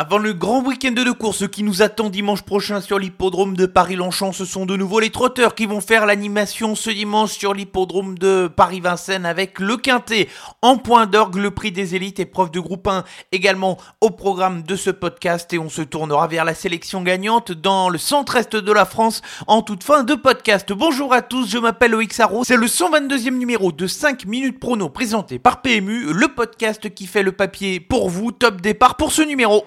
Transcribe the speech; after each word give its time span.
Avant 0.00 0.16
le 0.16 0.32
grand 0.32 0.62
week-end 0.62 0.92
de 0.92 1.10
course 1.10 1.46
qui 1.46 1.62
nous 1.62 1.82
attend 1.82 2.08
dimanche 2.08 2.40
prochain 2.40 2.80
sur 2.80 2.98
l'hippodrome 2.98 3.54
de 3.54 3.66
Paris-Longchamp, 3.66 4.32
ce 4.32 4.46
sont 4.46 4.64
de 4.64 4.74
nouveau 4.74 4.98
les 4.98 5.10
trotteurs 5.10 5.54
qui 5.54 5.66
vont 5.66 5.82
faire 5.82 6.06
l'animation 6.06 6.74
ce 6.74 6.88
dimanche 6.88 7.32
sur 7.32 7.52
l'hippodrome 7.52 8.16
de 8.16 8.48
Paris-Vincennes 8.48 9.26
avec 9.26 9.58
le 9.60 9.76
Quintet 9.76 10.28
en 10.62 10.78
point 10.78 11.04
d'orgue, 11.04 11.36
le 11.36 11.50
prix 11.50 11.70
des 11.70 11.96
élites, 11.96 12.18
épreuve 12.18 12.50
de 12.50 12.60
groupe 12.60 12.88
1 12.88 13.04
également 13.30 13.76
au 14.00 14.08
programme 14.08 14.62
de 14.62 14.74
ce 14.74 14.88
podcast 14.88 15.52
et 15.52 15.58
on 15.58 15.68
se 15.68 15.82
tournera 15.82 16.28
vers 16.28 16.46
la 16.46 16.54
sélection 16.54 17.02
gagnante 17.02 17.52
dans 17.52 17.90
le 17.90 17.98
centre-est 17.98 18.56
de 18.56 18.72
la 18.72 18.86
France 18.86 19.20
en 19.48 19.60
toute 19.60 19.84
fin 19.84 20.02
de 20.02 20.14
podcast. 20.14 20.72
Bonjour 20.72 21.12
à 21.12 21.20
tous, 21.20 21.46
je 21.50 21.58
m'appelle 21.58 21.90
Loïc 21.90 22.14
Sarro, 22.14 22.42
c'est 22.42 22.56
le 22.56 22.68
122e 22.68 23.36
numéro 23.36 23.70
de 23.70 23.86
5 23.86 24.24
minutes 24.24 24.60
prono 24.60 24.88
présenté 24.88 25.38
par 25.38 25.60
PMU, 25.60 26.14
le 26.14 26.28
podcast 26.28 26.88
qui 26.94 27.06
fait 27.06 27.22
le 27.22 27.32
papier 27.32 27.80
pour 27.80 28.08
vous, 28.08 28.32
top 28.32 28.62
départ 28.62 28.96
pour 28.96 29.12
ce 29.12 29.20
numéro. 29.20 29.66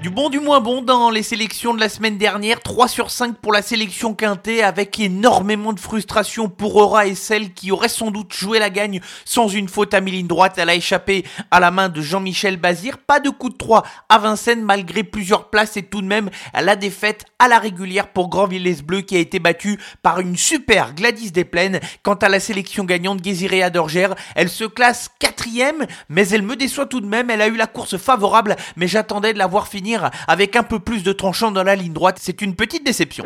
Du 0.00 0.10
bon, 0.10 0.30
du 0.30 0.38
moins 0.38 0.60
bon 0.60 0.80
dans 0.80 1.10
les 1.10 1.24
sélections 1.24 1.74
de 1.74 1.80
la 1.80 1.88
semaine 1.88 2.18
dernière. 2.18 2.60
3 2.60 2.86
sur 2.86 3.10
5 3.10 3.36
pour 3.38 3.52
la 3.52 3.62
sélection 3.62 4.14
quintée 4.14 4.62
avec 4.62 5.00
énormément 5.00 5.72
de 5.72 5.80
frustration 5.80 6.48
pour 6.48 6.76
Aura 6.76 7.08
et 7.08 7.16
celle 7.16 7.52
qui 7.52 7.72
aurait 7.72 7.88
sans 7.88 8.12
doute 8.12 8.32
joué 8.32 8.60
la 8.60 8.70
gagne 8.70 9.00
sans 9.24 9.48
une 9.48 9.68
faute 9.68 9.94
à 9.94 10.00
mi-ligne 10.00 10.28
droite. 10.28 10.54
Elle 10.56 10.70
a 10.70 10.76
échappé 10.76 11.24
à 11.50 11.58
la 11.58 11.72
main 11.72 11.88
de 11.88 12.00
Jean-Michel 12.00 12.58
Bazir. 12.58 12.98
Pas 12.98 13.18
de 13.18 13.28
coup 13.28 13.48
de 13.48 13.56
3 13.56 13.82
à 14.08 14.18
Vincennes 14.18 14.62
malgré 14.62 15.02
plusieurs 15.02 15.50
places 15.50 15.76
et 15.76 15.82
tout 15.82 16.00
de 16.00 16.06
même 16.06 16.30
la 16.54 16.76
défaite 16.76 17.24
à 17.40 17.48
la 17.48 17.58
régulière 17.58 18.12
pour 18.12 18.28
Grand 18.28 18.46
Villesse 18.46 18.82
Bleu 18.82 19.00
qui 19.00 19.16
a 19.16 19.20
été 19.20 19.40
battu 19.40 19.80
par 20.02 20.20
une 20.20 20.36
super 20.36 20.94
Gladys 20.94 21.32
des 21.32 21.44
Plaines. 21.44 21.80
Quant 22.04 22.14
à 22.14 22.28
la 22.28 22.38
sélection 22.38 22.84
gagnante 22.84 23.24
Géziré 23.24 23.64
Adorgère, 23.64 24.14
elle 24.36 24.48
se 24.48 24.62
classe 24.62 25.10
quatrième 25.18 25.86
mais 26.08 26.28
elle 26.28 26.42
me 26.42 26.54
déçoit 26.54 26.86
tout 26.86 27.00
de 27.00 27.06
même. 27.08 27.30
Elle 27.30 27.42
a 27.42 27.48
eu 27.48 27.56
la 27.56 27.66
course 27.66 27.96
favorable 27.96 28.54
mais 28.76 28.86
j'attendais 28.86 29.32
de 29.32 29.38
la 29.38 29.48
voir 29.48 29.66
finir 29.66 29.87
avec 30.26 30.56
un 30.56 30.62
peu 30.62 30.78
plus 30.78 31.02
de 31.02 31.12
tranchant 31.12 31.50
dans 31.50 31.64
la 31.64 31.76
ligne 31.76 31.92
droite. 31.92 32.18
C'est 32.20 32.42
une 32.42 32.54
petite 32.54 32.84
déception. 32.84 33.24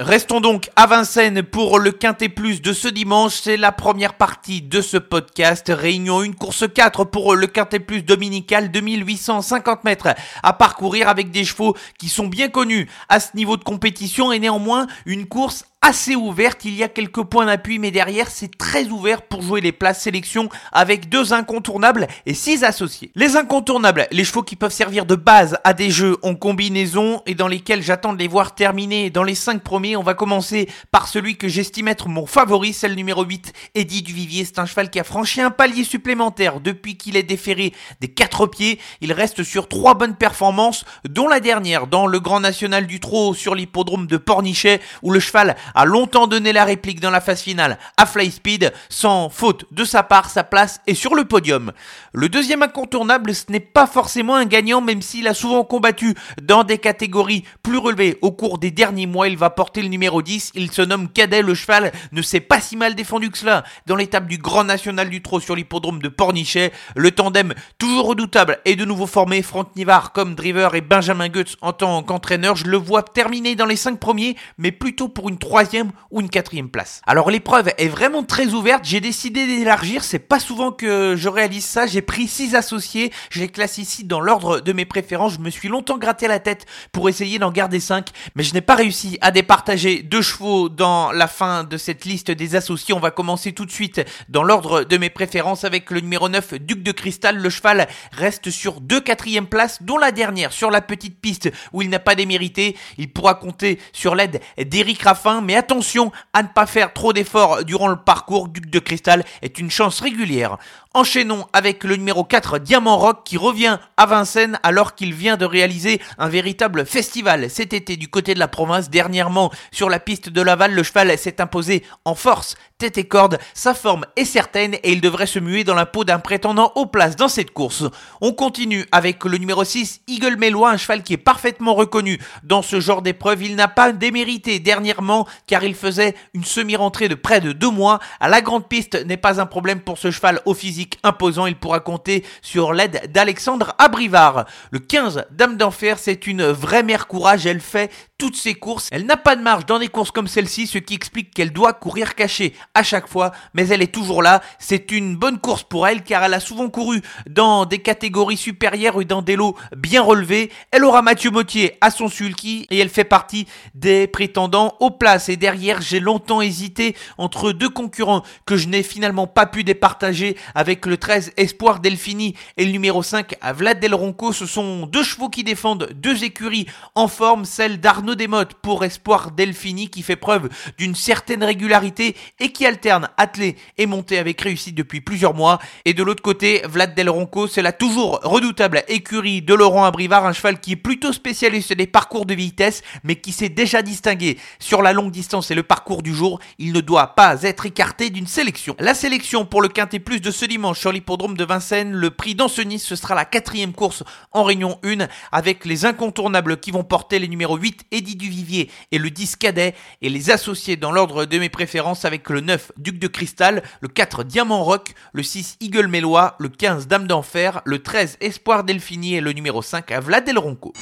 Restons 0.00 0.40
donc 0.40 0.70
à 0.76 0.86
Vincennes 0.86 1.42
pour 1.42 1.80
le 1.80 1.90
Quintet 1.90 2.28
Plus 2.28 2.62
de 2.62 2.72
ce 2.72 2.86
dimanche. 2.86 3.40
C'est 3.42 3.56
la 3.56 3.72
première 3.72 4.14
partie 4.14 4.62
de 4.62 4.80
ce 4.80 4.96
podcast. 4.96 5.72
Réunion 5.74 6.20
1, 6.20 6.34
course 6.34 6.66
4 6.72 7.02
pour 7.02 7.34
le 7.34 7.48
Quintet 7.48 7.80
Plus 7.80 8.02
dominical, 8.02 8.70
2850 8.70 9.82
mètres 9.82 10.14
à 10.44 10.52
parcourir 10.52 11.08
avec 11.08 11.32
des 11.32 11.44
chevaux 11.44 11.76
qui 11.98 12.08
sont 12.08 12.28
bien 12.28 12.48
connus 12.48 12.88
à 13.08 13.18
ce 13.18 13.34
niveau 13.34 13.56
de 13.56 13.64
compétition 13.64 14.30
et 14.30 14.38
néanmoins 14.38 14.86
une 15.04 15.26
course 15.26 15.64
assez 15.80 16.16
ouverte, 16.16 16.64
il 16.64 16.74
y 16.74 16.82
a 16.82 16.88
quelques 16.88 17.22
points 17.22 17.46
d'appui, 17.46 17.78
mais 17.78 17.90
derrière 17.90 18.28
c'est 18.28 18.58
très 18.58 18.88
ouvert 18.88 19.22
pour 19.22 19.42
jouer 19.42 19.60
les 19.60 19.72
places 19.72 20.02
sélection 20.02 20.48
avec 20.72 21.08
deux 21.08 21.32
incontournables 21.32 22.08
et 22.26 22.34
six 22.34 22.64
associés. 22.64 23.10
Les 23.14 23.36
incontournables, 23.36 24.06
les 24.10 24.24
chevaux 24.24 24.42
qui 24.42 24.56
peuvent 24.56 24.72
servir 24.72 25.06
de 25.06 25.14
base 25.14 25.56
à 25.64 25.74
des 25.74 25.90
jeux 25.90 26.16
en 26.22 26.34
combinaison 26.34 27.22
et 27.26 27.34
dans 27.34 27.48
lesquels 27.48 27.82
j'attends 27.82 28.12
de 28.12 28.18
les 28.18 28.28
voir 28.28 28.54
terminer 28.54 29.10
dans 29.10 29.22
les 29.22 29.34
cinq 29.34 29.62
premiers. 29.62 29.96
On 29.96 30.02
va 30.02 30.14
commencer 30.14 30.68
par 30.90 31.06
celui 31.06 31.36
que 31.36 31.48
j'estime 31.48 31.88
être 31.88 32.08
mon 32.08 32.26
favori, 32.26 32.72
c'est 32.72 32.88
le 32.88 32.94
numéro 32.94 33.24
8, 33.24 33.52
Eddie 33.74 34.02
Duvivier. 34.02 34.44
C'est 34.44 34.58
un 34.58 34.66
cheval 34.66 34.90
qui 34.90 34.98
a 34.98 35.04
franchi 35.04 35.40
un 35.40 35.50
palier 35.50 35.84
supplémentaire 35.84 36.60
depuis 36.60 36.96
qu'il 36.96 37.16
est 37.16 37.22
déféré 37.22 37.72
des 38.00 38.08
quatre 38.08 38.46
pieds. 38.46 38.80
Il 39.00 39.12
reste 39.12 39.42
sur 39.44 39.68
trois 39.68 39.94
bonnes 39.94 40.16
performances, 40.16 40.84
dont 41.08 41.28
la 41.28 41.40
dernière 41.40 41.86
dans 41.86 42.06
le 42.06 42.20
Grand 42.20 42.40
National 42.40 42.86
du 42.86 43.00
Trot 43.00 43.34
sur 43.34 43.54
l'hippodrome 43.54 44.06
de 44.06 44.16
Pornichet 44.16 44.80
où 45.02 45.12
le 45.12 45.20
cheval 45.20 45.56
a 45.74 45.84
longtemps 45.84 46.26
donné 46.26 46.52
la 46.52 46.64
réplique 46.64 47.00
dans 47.00 47.10
la 47.10 47.20
phase 47.20 47.40
finale 47.40 47.78
à 47.96 48.06
Fly 48.06 48.30
Speed, 48.30 48.72
sans 48.88 49.28
faute 49.28 49.64
de 49.70 49.84
sa 49.84 50.02
part, 50.02 50.30
sa 50.30 50.44
place 50.44 50.80
est 50.86 50.94
sur 50.94 51.14
le 51.14 51.24
podium. 51.24 51.72
Le 52.12 52.28
deuxième 52.28 52.62
incontournable, 52.62 53.34
ce 53.34 53.44
n'est 53.50 53.60
pas 53.60 53.86
forcément 53.86 54.34
un 54.34 54.44
gagnant, 54.44 54.80
même 54.80 55.02
s'il 55.02 55.28
a 55.28 55.34
souvent 55.34 55.64
combattu 55.64 56.14
dans 56.42 56.64
des 56.64 56.78
catégories 56.78 57.44
plus 57.62 57.78
relevées 57.78 58.18
au 58.22 58.32
cours 58.32 58.58
des 58.58 58.70
derniers 58.70 59.06
mois. 59.06 59.28
Il 59.28 59.36
va 59.36 59.50
porter 59.50 59.82
le 59.82 59.88
numéro 59.88 60.22
10, 60.22 60.52
il 60.54 60.70
se 60.70 60.82
nomme 60.82 61.08
Cadet, 61.08 61.42
le 61.42 61.54
cheval 61.54 61.92
ne 62.12 62.22
s'est 62.22 62.40
pas 62.40 62.60
si 62.60 62.76
mal 62.76 62.94
défendu 62.94 63.30
que 63.30 63.38
cela 63.38 63.64
dans 63.86 63.96
l'étape 63.96 64.26
du 64.26 64.38
Grand 64.38 64.64
National 64.64 65.10
du 65.10 65.22
Trot 65.22 65.40
sur 65.40 65.56
l'hippodrome 65.56 66.00
de 66.00 66.08
Pornichet. 66.08 66.72
Le 66.96 67.10
tandem 67.10 67.54
toujours 67.78 68.06
redoutable 68.06 68.58
est 68.64 68.76
de 68.76 68.84
nouveau 68.84 69.06
formé, 69.06 69.42
Franck 69.42 69.74
Nivard 69.76 70.12
comme 70.12 70.34
driver 70.34 70.74
et 70.74 70.80
Benjamin 70.80 71.28
Goetz 71.28 71.56
en 71.60 71.72
tant 71.72 72.02
qu'entraîneur. 72.02 72.56
Je 72.56 72.66
le 72.66 72.76
vois 72.76 73.02
terminer 73.02 73.54
dans 73.54 73.66
les 73.66 73.76
5 73.76 73.98
premiers, 73.98 74.36
mais 74.56 74.72
plutôt 74.72 75.08
pour 75.08 75.28
une 75.28 75.38
troisième 75.38 75.57
troisième 75.58 75.90
ou 76.12 76.20
une 76.20 76.30
quatrième 76.30 76.70
place. 76.70 77.02
Alors 77.04 77.32
l'épreuve 77.32 77.72
est 77.78 77.88
vraiment 77.88 78.22
très 78.22 78.46
ouverte, 78.54 78.84
j'ai 78.84 79.00
décidé 79.00 79.44
d'élargir, 79.44 80.04
c'est 80.04 80.20
pas 80.20 80.38
souvent 80.38 80.70
que 80.70 81.16
je 81.16 81.28
réalise 81.28 81.64
ça, 81.64 81.88
j'ai 81.88 82.00
pris 82.00 82.28
six 82.28 82.54
associés, 82.54 83.12
je 83.28 83.40
les 83.40 83.48
classe 83.48 83.78
ici 83.78 84.04
dans 84.04 84.20
l'ordre 84.20 84.60
de 84.60 84.72
mes 84.72 84.84
préférences, 84.84 85.34
je 85.34 85.40
me 85.40 85.50
suis 85.50 85.66
longtemps 85.66 85.98
gratté 85.98 86.28
la 86.28 86.38
tête 86.38 86.64
pour 86.92 87.08
essayer 87.08 87.40
d'en 87.40 87.50
garder 87.50 87.80
5, 87.80 88.06
mais 88.36 88.44
je 88.44 88.54
n'ai 88.54 88.60
pas 88.60 88.76
réussi 88.76 89.18
à 89.20 89.32
départager 89.32 90.04
deux 90.04 90.22
chevaux 90.22 90.68
dans 90.68 91.10
la 91.10 91.26
fin 91.26 91.64
de 91.64 91.76
cette 91.76 92.04
liste 92.04 92.30
des 92.30 92.54
associés, 92.54 92.94
on 92.94 93.00
va 93.00 93.10
commencer 93.10 93.50
tout 93.50 93.66
de 93.66 93.72
suite 93.72 94.00
dans 94.28 94.44
l'ordre 94.44 94.84
de 94.84 94.96
mes 94.96 95.10
préférences 95.10 95.64
avec 95.64 95.90
le 95.90 95.98
numéro 95.98 96.28
9, 96.28 96.54
Duc 96.60 96.84
de 96.84 96.92
Cristal, 96.92 97.36
le 97.36 97.50
cheval 97.50 97.88
reste 98.12 98.50
sur 98.50 98.80
deux 98.80 99.00
quatrièmes 99.00 99.48
places, 99.48 99.82
dont 99.82 99.98
la 99.98 100.12
dernière 100.12 100.52
sur 100.52 100.70
la 100.70 100.82
petite 100.82 101.20
piste 101.20 101.50
où 101.72 101.82
il 101.82 101.90
n'a 101.90 101.98
pas 101.98 102.14
démérité, 102.14 102.76
il 102.96 103.12
pourra 103.12 103.34
compter 103.34 103.80
sur 103.92 104.14
l'aide 104.14 104.40
d'Éric 104.56 105.02
Raffin, 105.02 105.47
mais 105.48 105.56
attention 105.56 106.12
à 106.34 106.42
ne 106.42 106.48
pas 106.48 106.66
faire 106.66 106.92
trop 106.92 107.14
d'efforts 107.14 107.64
durant 107.64 107.88
le 107.88 107.96
parcours. 107.96 108.48
Duc 108.48 108.68
de 108.68 108.78
Cristal 108.78 109.24
est 109.40 109.58
une 109.58 109.70
chance 109.70 110.00
régulière. 110.00 110.58
Enchaînons 110.92 111.46
avec 111.54 111.84
le 111.84 111.96
numéro 111.96 112.22
4, 112.22 112.58
Diamant 112.58 112.98
Rock, 112.98 113.24
qui 113.24 113.38
revient 113.38 113.78
à 113.96 114.04
Vincennes 114.04 114.60
alors 114.62 114.94
qu'il 114.94 115.14
vient 115.14 115.38
de 115.38 115.46
réaliser 115.46 116.02
un 116.18 116.28
véritable 116.28 116.84
festival 116.84 117.48
cet 117.48 117.72
été 117.72 117.96
du 117.96 118.08
côté 118.08 118.34
de 118.34 118.38
la 118.38 118.48
province. 118.48 118.90
Dernièrement, 118.90 119.50
sur 119.72 119.88
la 119.88 120.00
piste 120.00 120.28
de 120.28 120.42
Laval, 120.42 120.74
le 120.74 120.82
cheval 120.82 121.16
s'est 121.16 121.40
imposé 121.40 121.82
en 122.04 122.14
force, 122.14 122.56
tête 122.78 122.96
et 122.96 123.04
corde. 123.04 123.38
Sa 123.54 123.74
forme 123.74 124.06
est 124.14 124.24
certaine 124.24 124.74
et 124.74 124.92
il 124.92 125.00
devrait 125.00 125.26
se 125.26 125.40
muer 125.40 125.64
dans 125.64 125.74
la 125.74 125.84
peau 125.84 126.04
d'un 126.04 126.20
prétendant 126.20 126.72
aux 126.76 126.86
places 126.86 127.16
dans 127.16 127.28
cette 127.28 127.50
course. 127.50 127.84
On 128.20 128.32
continue 128.32 128.86
avec 128.92 129.24
le 129.24 129.36
numéro 129.36 129.64
6, 129.64 130.02
Eagle 130.06 130.36
Mélois, 130.36 130.70
un 130.70 130.76
cheval 130.76 131.02
qui 131.02 131.14
est 131.14 131.18
parfaitement 131.18 131.74
reconnu 131.74 132.20
dans 132.44 132.62
ce 132.62 132.78
genre 132.78 133.02
d'épreuve. 133.02 133.42
Il 133.42 133.56
n'a 133.56 133.66
pas 133.66 133.92
démérité 133.92 134.60
dernièrement 134.60 135.26
car 135.48 135.64
il 135.64 135.74
faisait 135.74 136.14
une 136.34 136.44
semi-rentrée 136.44 137.08
de 137.08 137.16
près 137.16 137.40
de 137.40 137.50
deux 137.50 137.70
mois. 137.70 137.98
À 138.20 138.28
la 138.28 138.40
grande 138.40 138.68
piste 138.68 138.94
n'est 139.06 139.16
pas 139.16 139.40
un 139.40 139.46
problème 139.46 139.80
pour 139.80 139.98
ce 139.98 140.12
cheval 140.12 140.40
au 140.44 140.54
physique 140.54 140.98
imposant, 141.02 141.46
il 141.46 141.56
pourra 141.56 141.80
compter 141.80 142.24
sur 142.42 142.72
l'aide 142.72 143.10
d'Alexandre 143.12 143.74
Abrivard. 143.78 144.44
Le 144.70 144.78
15, 144.78 145.26
Dame 145.32 145.56
d'Enfer, 145.56 145.98
c'est 145.98 146.26
une 146.26 146.44
vraie 146.44 146.84
mère 146.84 147.08
courage, 147.08 147.46
elle 147.46 147.60
fait 147.60 147.90
toutes 148.18 148.36
ses 148.36 148.54
courses. 148.54 148.88
Elle 148.92 149.06
n'a 149.06 149.16
pas 149.16 149.36
de 149.36 149.42
marge 149.42 149.66
dans 149.66 149.78
des 149.78 149.88
courses 149.88 150.10
comme 150.10 150.26
celle-ci, 150.28 150.66
ce 150.66 150.78
qui 150.78 150.94
explique 150.94 151.32
qu'elle 151.32 151.52
doit 151.52 151.72
courir 151.72 152.14
cachée 152.14 152.54
à 152.78 152.82
chaque 152.82 153.08
fois, 153.08 153.32
mais 153.54 153.66
elle 153.68 153.82
est 153.82 153.92
toujours 153.92 154.22
là. 154.22 154.40
C'est 154.58 154.92
une 154.92 155.16
bonne 155.16 155.38
course 155.38 155.64
pour 155.64 155.88
elle 155.88 156.02
car 156.04 156.22
elle 156.22 156.34
a 156.34 156.40
souvent 156.40 156.70
couru 156.70 157.02
dans 157.28 157.66
des 157.66 157.80
catégories 157.80 158.36
supérieures 158.36 158.96
ou 158.96 159.04
dans 159.04 159.20
des 159.20 159.34
lots 159.34 159.56
bien 159.76 160.00
relevés. 160.00 160.50
Elle 160.70 160.84
aura 160.84 161.02
Mathieu 161.02 161.30
Mottier 161.30 161.76
à 161.80 161.90
son 161.90 162.08
sulky 162.08 162.66
et 162.70 162.78
elle 162.78 162.88
fait 162.88 163.04
partie 163.04 163.46
des 163.74 164.06
prétendants 164.06 164.76
aux 164.78 164.90
places. 164.90 165.28
Et 165.28 165.36
derrière, 165.36 165.80
j'ai 165.80 165.98
longtemps 165.98 166.40
hésité 166.40 166.94
entre 167.18 167.50
deux 167.50 167.68
concurrents 167.68 168.22
que 168.46 168.56
je 168.56 168.68
n'ai 168.68 168.84
finalement 168.84 169.26
pas 169.26 169.46
pu 169.46 169.64
départager 169.64 170.36
avec 170.54 170.86
le 170.86 170.96
13 170.96 171.32
Espoir 171.36 171.80
Delfini 171.80 172.34
et 172.56 172.64
le 172.64 172.70
numéro 172.70 173.02
5 173.02 173.34
Vlad 173.54 173.80
Del 173.80 173.94
Ronco. 173.94 174.32
Ce 174.32 174.46
sont 174.46 174.86
deux 174.86 175.02
chevaux 175.02 175.28
qui 175.28 175.42
défendent 175.42 175.90
deux 175.94 176.22
écuries 176.22 176.66
en 176.94 177.08
forme, 177.08 177.44
celle 177.44 177.80
d'Arnaud 177.80 177.98
Arnaud 177.98 178.14
Desmottes 178.14 178.54
pour 178.54 178.84
Espoir 178.84 179.32
Delphini 179.32 179.88
qui 179.90 180.02
fait 180.02 180.14
preuve 180.14 180.48
d'une 180.78 180.94
certaine 180.94 181.42
régularité 181.42 182.14
et 182.38 182.52
qui 182.52 182.67
alterne 182.68 183.08
attelé 183.16 183.56
et 183.76 183.86
monté 183.86 184.18
avec 184.18 184.40
réussite 184.40 184.74
depuis 184.74 185.00
plusieurs 185.00 185.34
mois. 185.34 185.58
Et 185.84 185.94
de 185.94 186.02
l'autre 186.02 186.22
côté, 186.22 186.62
Vlad 186.68 186.94
Del 186.94 187.10
Ronco, 187.10 187.48
c'est 187.48 187.62
la 187.62 187.72
toujours 187.72 188.20
redoutable 188.22 188.84
écurie 188.88 189.42
de 189.42 189.54
Laurent 189.54 189.84
Abrivard, 189.84 190.26
un 190.26 190.32
cheval 190.32 190.60
qui 190.60 190.72
est 190.72 190.76
plutôt 190.76 191.12
spécialiste 191.12 191.72
des 191.72 191.86
parcours 191.86 192.26
de 192.26 192.34
vitesse 192.34 192.82
mais 193.04 193.16
qui 193.16 193.32
s'est 193.32 193.48
déjà 193.48 193.82
distingué 193.82 194.38
sur 194.58 194.82
la 194.82 194.92
longue 194.92 195.10
distance 195.10 195.50
et 195.50 195.54
le 195.54 195.62
parcours 195.62 196.02
du 196.02 196.14
jour. 196.14 196.38
Il 196.58 196.72
ne 196.72 196.80
doit 196.80 197.14
pas 197.14 197.42
être 197.42 197.66
écarté 197.66 198.10
d'une 198.10 198.26
sélection. 198.26 198.76
La 198.78 198.94
sélection 198.94 199.44
pour 199.44 199.62
le 199.62 199.68
Quintet 199.68 199.98
Plus 199.98 200.20
de 200.20 200.30
ce 200.30 200.44
dimanche 200.44 200.78
sur 200.78 200.92
l'hippodrome 200.92 201.36
de 201.36 201.44
Vincennes, 201.44 201.92
le 201.92 202.10
prix 202.10 202.34
d'Ancenis, 202.34 202.78
ce 202.78 202.96
sera 202.96 203.14
la 203.14 203.24
quatrième 203.24 203.72
course 203.72 204.04
en 204.32 204.44
Réunion 204.44 204.78
1 204.84 205.08
avec 205.32 205.64
les 205.64 205.84
incontournables 205.84 206.58
qui 206.60 206.70
vont 206.70 206.84
porter 206.84 207.18
les 207.18 207.28
numéros 207.28 207.56
8 207.56 207.86
et 207.90 207.98
Eddie 207.98 208.16
Duvivier 208.16 208.70
et 208.92 208.98
le 208.98 209.10
10 209.10 209.36
cadet 209.36 209.74
et 210.02 210.08
les 210.08 210.30
associer 210.30 210.76
dans 210.76 210.92
l'ordre 210.92 211.24
de 211.24 211.38
mes 211.38 211.48
préférences 211.48 212.04
avec 212.04 212.30
le 212.30 212.40
9 212.40 212.57
9 212.58 212.72
Duc 212.76 212.98
de 212.98 213.06
Cristal, 213.06 213.62
le 213.80 213.88
4 213.88 214.24
Diamant 214.24 214.64
Rock, 214.64 214.94
le 215.12 215.22
6 215.22 215.58
Eagle 215.60 215.86
Mélois, 215.86 216.34
le 216.40 216.48
15 216.48 216.88
Dame 216.88 217.06
d'Enfer, 217.06 217.62
le 217.64 217.80
13 217.80 218.18
Espoir 218.20 218.64
Delphini 218.64 219.14
et 219.14 219.20
le 219.20 219.32
numéro 219.32 219.62
5 219.62 219.92
Vlad 220.02 220.28
El 220.28 220.38
Ronco. 220.38 220.72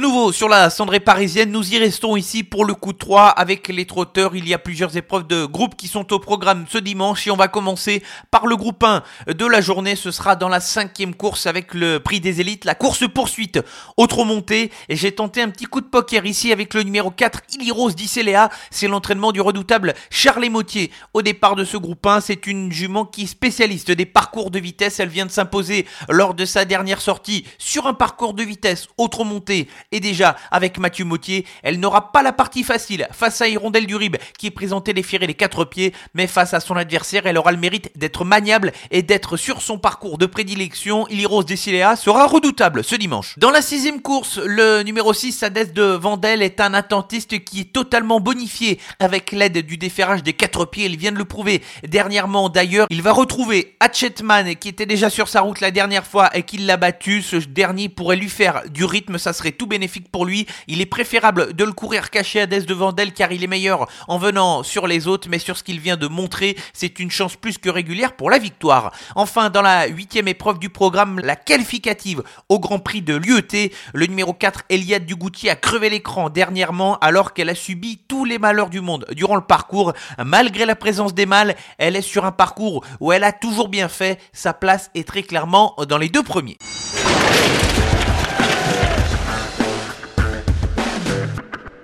Nouveau 0.00 0.32
sur 0.32 0.48
la 0.48 0.70
cendrée 0.70 0.98
parisienne, 0.98 1.52
nous 1.52 1.74
y 1.74 1.78
restons 1.78 2.16
ici 2.16 2.42
pour 2.42 2.64
le 2.64 2.74
coup 2.74 2.94
3 2.94 3.28
avec 3.28 3.68
les 3.68 3.84
trotteurs. 3.84 4.34
Il 4.34 4.48
y 4.48 4.54
a 4.54 4.58
plusieurs 4.58 4.96
épreuves 4.96 5.26
de 5.26 5.44
groupe 5.44 5.76
qui 5.76 5.88
sont 5.88 6.12
au 6.14 6.18
programme 6.18 6.64
ce 6.68 6.78
dimanche 6.78 7.26
et 7.26 7.30
on 7.30 7.36
va 7.36 7.48
commencer 7.48 8.02
par 8.30 8.46
le 8.46 8.56
groupe 8.56 8.82
1 8.82 9.02
de 9.28 9.46
la 9.46 9.60
journée. 9.60 9.96
Ce 9.96 10.10
sera 10.10 10.36
dans 10.36 10.48
la 10.48 10.60
cinquième 10.60 11.14
course 11.14 11.46
avec 11.46 11.74
le 11.74 12.00
prix 12.00 12.20
des 12.20 12.40
élites, 12.40 12.64
la 12.64 12.74
course 12.74 13.06
poursuite. 13.12 13.60
Autre 13.98 14.24
montée 14.24 14.70
et 14.88 14.96
j'ai 14.96 15.12
tenté 15.12 15.42
un 15.42 15.50
petit 15.50 15.66
coup 15.66 15.82
de 15.82 15.86
poker 15.86 16.24
ici 16.24 16.50
avec 16.50 16.72
le 16.72 16.82
numéro 16.82 17.10
4, 17.10 17.42
Ilirose 17.54 17.94
d'Icéléa. 17.94 18.48
C'est 18.70 18.88
l'entraînement 18.88 19.32
du 19.32 19.42
redoutable 19.42 19.94
Charles 20.08 20.48
Motier. 20.48 20.90
Au 21.12 21.20
départ 21.20 21.56
de 21.56 21.64
ce 21.64 21.76
groupe 21.76 22.06
1, 22.06 22.20
c'est 22.20 22.46
une 22.46 22.72
jument 22.72 23.04
qui 23.04 23.24
est 23.24 23.26
spécialiste 23.26 23.90
des 23.90 24.06
parcours 24.06 24.50
de 24.50 24.58
vitesse. 24.58 24.98
Elle 24.98 25.10
vient 25.10 25.26
de 25.26 25.30
s'imposer 25.30 25.86
lors 26.08 26.32
de 26.32 26.46
sa 26.46 26.64
dernière 26.64 27.02
sortie 27.02 27.44
sur 27.58 27.86
un 27.86 27.94
parcours 27.94 28.32
de 28.32 28.42
vitesse. 28.42 28.88
Autre 28.96 29.24
montée 29.24 29.68
et 29.92 29.98
déjà, 29.98 30.36
avec 30.52 30.78
Mathieu 30.78 31.04
Mautier, 31.04 31.44
elle 31.64 31.80
n'aura 31.80 32.12
pas 32.12 32.22
la 32.22 32.32
partie 32.32 32.62
facile 32.62 33.08
face 33.10 33.40
à 33.40 33.48
Hirondelle 33.48 33.86
du 33.86 33.96
Rib, 33.96 34.16
qui 34.38 34.46
est 34.46 34.52
présenté 34.52 34.92
les 34.92 35.04
les 35.10 35.34
quatre 35.34 35.64
pieds, 35.64 35.92
mais 36.14 36.28
face 36.28 36.54
à 36.54 36.60
son 36.60 36.76
adversaire, 36.76 37.26
elle 37.26 37.36
aura 37.36 37.50
le 37.50 37.58
mérite 37.58 37.90
d'être 37.96 38.24
maniable 38.24 38.70
et 38.92 39.02
d'être 39.02 39.36
sur 39.36 39.60
son 39.60 39.78
parcours 39.78 40.18
de 40.18 40.26
prédilection. 40.26 41.08
Ilirose 41.08 41.46
Desiléa 41.46 41.96
sera 41.96 42.28
redoutable 42.28 42.84
ce 42.84 42.94
dimanche. 42.94 43.34
Dans 43.38 43.50
la 43.50 43.62
sixième 43.62 44.00
course, 44.00 44.38
le 44.38 44.82
numéro 44.84 45.12
6, 45.12 45.32
Sadès 45.32 45.72
de 45.72 45.82
Vandel, 45.82 46.42
est 46.42 46.60
un 46.60 46.74
attentiste 46.74 47.42
qui 47.42 47.62
est 47.62 47.72
totalement 47.72 48.20
bonifié 48.20 48.78
avec 49.00 49.32
l'aide 49.32 49.58
du 49.58 49.76
déferrage 49.76 50.22
des 50.22 50.34
quatre 50.34 50.66
pieds. 50.66 50.86
Il 50.86 50.96
vient 50.96 51.10
de 51.10 51.18
le 51.18 51.24
prouver 51.24 51.62
dernièrement. 51.82 52.48
D'ailleurs, 52.48 52.86
il 52.90 53.02
va 53.02 53.10
retrouver 53.10 53.76
Hatchetman, 53.80 54.54
qui 54.54 54.68
était 54.68 54.86
déjà 54.86 55.10
sur 55.10 55.26
sa 55.26 55.40
route 55.40 55.60
la 55.60 55.72
dernière 55.72 56.06
fois 56.06 56.30
et 56.36 56.44
qui 56.44 56.58
l'a 56.58 56.76
battu. 56.76 57.22
Ce 57.22 57.36
dernier 57.36 57.88
pourrait 57.88 58.16
lui 58.16 58.28
faire 58.28 58.62
du 58.70 58.84
rythme, 58.84 59.18
ça 59.18 59.32
serait 59.32 59.50
tout 59.50 59.66
bénéfique 59.66 59.79
pour 59.88 60.26
lui. 60.26 60.46
Il 60.66 60.80
est 60.80 60.86
préférable 60.86 61.54
de 61.54 61.64
le 61.64 61.72
courir 61.72 62.10
caché 62.10 62.40
à 62.40 62.46
Des 62.46 62.62
devant 62.62 62.92
d'elle 62.92 63.12
car 63.12 63.32
il 63.32 63.42
est 63.44 63.48
meilleur 63.48 63.88
en 64.08 64.18
venant 64.18 64.62
sur 64.62 64.86
les 64.86 65.06
autres, 65.06 65.28
mais 65.30 65.38
sur 65.38 65.56
ce 65.56 65.62
qu'il 65.62 65.80
vient 65.80 65.96
de 65.96 66.06
montrer, 66.06 66.56
c'est 66.72 66.98
une 66.98 67.10
chance 67.10 67.36
plus 67.36 67.58
que 67.58 67.70
régulière 67.70 68.16
pour 68.16 68.30
la 68.30 68.38
victoire. 68.38 68.92
Enfin, 69.14 69.50
dans 69.50 69.62
la 69.62 69.86
huitième 69.86 70.28
épreuve 70.28 70.58
du 70.58 70.68
programme, 70.68 71.20
la 71.20 71.36
qualificative 71.36 72.22
au 72.48 72.58
Grand 72.58 72.78
Prix 72.78 73.02
de 73.02 73.14
l'UET, 73.14 73.72
le 73.94 74.06
numéro 74.06 74.32
4, 74.32 74.62
Eliade 74.68 75.06
Dugoutier, 75.06 75.50
a 75.50 75.56
crevé 75.56 75.90
l'écran 75.90 76.30
dernièrement 76.30 76.98
alors 76.98 77.32
qu'elle 77.32 77.48
a 77.48 77.54
subi 77.54 77.98
tous 78.08 78.24
les 78.24 78.38
malheurs 78.38 78.70
du 78.70 78.80
monde 78.80 79.06
durant 79.12 79.36
le 79.36 79.42
parcours. 79.42 79.92
Malgré 80.24 80.66
la 80.66 80.76
présence 80.76 81.14
des 81.14 81.26
mâles, 81.26 81.54
elle 81.78 81.96
est 81.96 82.02
sur 82.02 82.24
un 82.24 82.32
parcours 82.32 82.84
où 83.00 83.12
elle 83.12 83.24
a 83.24 83.32
toujours 83.32 83.68
bien 83.68 83.88
fait. 83.88 84.20
Sa 84.32 84.52
place 84.52 84.90
est 84.94 85.06
très 85.06 85.22
clairement 85.22 85.74
dans 85.88 85.98
les 85.98 86.08
deux 86.08 86.22
premiers. 86.22 86.58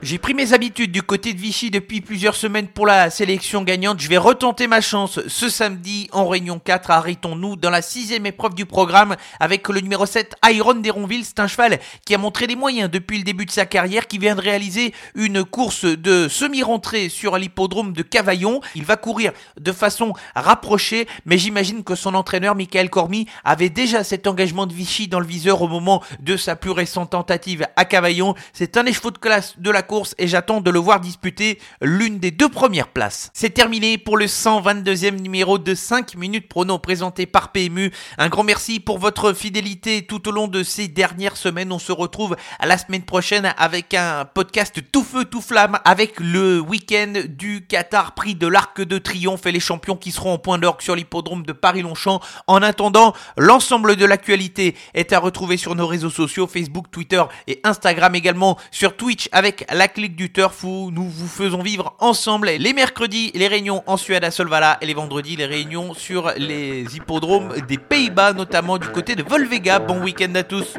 J'ai 0.07 0.19
pris 0.19 0.35
mes 0.35 0.53
habitudes 0.53 0.93
du 0.93 1.03
côté 1.03 1.35
de 1.35 1.41
Vichy 1.41 1.73
depuis 1.73 2.01
plusieurs 2.01 2.37
semaines 2.37 2.69
pour 2.69 2.87
la 2.87 3.11
sélection 3.11 3.65
gagnante. 3.65 3.99
Je 3.99 4.09
vais 4.09 4.19
retenter 4.19 4.69
ma 4.69 4.81
chance 4.81 5.19
ce 5.27 5.49
samedi 5.49 6.09
en 6.13 6.29
Réunion 6.29 6.61
4. 6.61 6.93
Arrêtons-nous 6.93 7.57
dans 7.57 7.71
la 7.71 7.83
sixième 7.83 8.25
épreuve 8.25 8.55
du 8.55 8.67
programme 8.67 9.17
avec 9.41 9.69
le 9.69 9.81
numéro 9.81 10.07
7, 10.07 10.37
Iron 10.49 10.75
d'Héronville. 10.75 11.25
C'est 11.25 11.41
un 11.41 11.49
cheval 11.49 11.81
qui 12.05 12.15
a 12.15 12.19
montré 12.19 12.47
des 12.47 12.55
moyens 12.55 12.89
depuis 12.89 13.19
le 13.19 13.25
début 13.25 13.47
de 13.47 13.51
sa 13.51 13.67
carrière, 13.67 14.07
qui 14.07 14.19
vient 14.19 14.37
de 14.37 14.41
réaliser 14.41 14.95
une 15.17 15.45
course 15.45 15.85
de 15.85 16.29
semi-rentrée 16.29 17.09
sur 17.09 17.37
l'hippodrome 17.37 17.93
de 17.93 18.03
Cavaillon. 18.03 18.61
Il 18.77 18.85
va 18.85 18.95
courir 18.95 19.33
de 19.61 19.73
façon 19.73 20.13
rapprochée, 20.37 21.09
mais 21.25 21.37
j'imagine 21.37 21.83
que 21.83 21.97
son 21.97 22.15
entraîneur, 22.15 22.55
Michael 22.55 22.91
Cormy, 22.91 23.27
avait 23.43 23.71
déjà 23.71 24.05
cet 24.05 24.29
engagement 24.29 24.67
de 24.67 24.73
Vichy 24.73 25.09
dans 25.09 25.19
le 25.19 25.27
viseur 25.27 25.63
au 25.63 25.67
moment 25.67 26.01
de 26.21 26.37
sa 26.37 26.55
plus 26.55 26.71
récente 26.71 27.11
tentative 27.11 27.67
à 27.75 27.85
Cavaillon. 27.85 28.37
C'est 28.53 28.77
un 28.77 28.87
écheveau 28.87 29.11
de 29.11 29.19
classe 29.19 29.59
de 29.59 29.71
la 29.73 29.83
course 29.83 29.96
et 30.19 30.27
j'attends 30.27 30.61
de 30.61 30.71
le 30.71 30.79
voir 30.79 31.01
disputer 31.01 31.59
l'une 31.81 32.19
des 32.19 32.31
deux 32.31 32.49
premières 32.49 32.89
places. 32.89 33.31
C'est 33.35 33.51
terminé 33.51 33.99
pour 33.99 34.17
le 34.17 34.27
122e 34.27 35.21
numéro 35.21 35.59
de 35.59 35.75
5 35.75 36.17
minutes 36.17 36.49
prono 36.49 36.79
présenté 36.79 37.27
par 37.27 37.53
PMU. 37.53 37.93
Un 38.19 38.29
grand 38.29 38.45
merci 38.45 38.81
pour 38.81 38.99
votre 38.99 39.33
fidélité 39.33 40.03
tout 40.03 40.29
au 40.29 40.33
long 40.33 40.49
de 40.49 40.63
ces 40.63 40.89
dernières 40.89 41.37
semaines. 41.37 41.73
On 41.73 41.79
se 41.79 41.93
retrouve 41.93 42.37
à 42.59 42.67
la 42.67 42.79
semaine 42.79 43.03
prochaine 43.03 43.55
avec 43.57 43.95
un 43.95 44.25
podcast 44.25 44.81
tout 44.93 45.05
feu 45.05 45.25
tout 45.25 45.41
flamme 45.41 45.79
avec 45.85 46.21
le 46.21 46.61
week-end 46.61 47.13
du 47.29 47.67
Qatar 47.67 48.15
Prix 48.15 48.35
de 48.35 48.47
l'Arc 48.47 48.81
de 48.81 48.99
Triomphe 48.99 49.47
et 49.47 49.53
les 49.53 49.61
champions 49.61 49.97
qui 49.97 50.13
seront 50.13 50.35
en 50.35 50.39
point 50.39 50.59
d'orgue 50.59 50.83
sur 50.83 50.97
l'hippodrome 50.97 51.45
de 51.45 51.53
Paris-Longchamp. 51.53 52.21
En 52.47 52.63
attendant, 52.63 53.15
l'ensemble 53.39 53.97
de 53.97 54.05
l'actualité 54.05 54.75
est 54.95 55.13
à 55.13 55.19
retrouver 55.19 55.57
sur 55.57 55.75
nos 55.75 55.87
réseaux 55.87 56.11
sociaux 56.11 56.47
Facebook, 56.47 56.91
Twitter 56.91 57.23
et 57.47 57.61
Instagram 57.65 58.15
également 58.15 58.59
sur 58.71 58.97
Twitch 58.97 59.29
avec 59.33 59.65
la 59.87 59.93
clique 59.93 60.17
du 60.17 60.33
turf 60.33 60.65
où 60.65 60.91
nous 60.91 61.09
vous 61.09 61.29
faisons 61.29 61.63
vivre 61.63 61.95
ensemble 62.01 62.49
les 62.49 62.73
mercredis 62.73 63.31
les 63.37 63.47
réunions 63.47 63.85
en 63.87 63.97
Suède 63.97 64.25
à 64.25 64.33
Solvala 64.33 64.79
et 64.81 64.87
les 64.87 64.95
vendredis 64.95 65.37
les 65.37 65.47
réunions 65.47 65.95
sur 65.95 66.33
les 66.37 66.97
hippodromes 66.97 67.55
des 67.69 67.79
Pays-Bas, 67.79 68.33
notamment 68.33 68.79
du 68.79 68.89
côté 68.89 69.15
de 69.15 69.23
Volvega. 69.23 69.79
Bon 69.79 70.03
week-end 70.03 70.35
à 70.35 70.43
tous. 70.43 70.75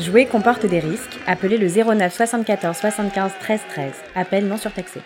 Jouer 0.00 0.26
comporte 0.26 0.66
des 0.66 0.80
risques. 0.80 1.20
Appelez 1.28 1.56
le 1.56 1.68
09 1.68 2.12
74 2.12 2.76
75 2.76 3.32
13 3.38 3.60
13. 3.70 3.92
Appel 4.16 4.48
non 4.48 4.56
surtaxé. 4.56 5.02